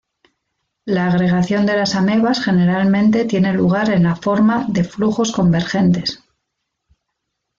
La 0.83 1.05
agregación 1.05 1.67
de 1.67 1.77
las 1.77 1.93
amebas 1.93 2.43
generalmente 2.43 3.25
tiene 3.25 3.53
lugar 3.53 3.91
en 3.91 4.01
la 4.01 4.15
forma 4.15 4.65
de 4.67 4.83
flujos 4.83 5.31
convergentes. 5.31 6.23